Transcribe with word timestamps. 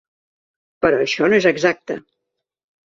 Però 0.85 1.03
això 1.03 1.31
no 1.31 1.39
és 1.43 1.49
exacte. 1.53 2.03